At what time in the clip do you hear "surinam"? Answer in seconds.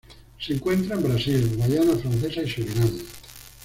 2.49-2.89